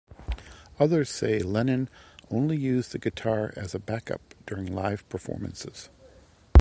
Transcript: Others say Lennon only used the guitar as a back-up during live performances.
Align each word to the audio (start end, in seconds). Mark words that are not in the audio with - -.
Others 0.79 1.11
say 1.11 1.41
Lennon 1.43 1.87
only 2.31 2.57
used 2.57 2.91
the 2.91 2.97
guitar 2.97 3.53
as 3.55 3.75
a 3.75 3.79
back-up 3.79 4.33
during 4.47 4.65
live 4.65 5.07
performances. 5.09 5.89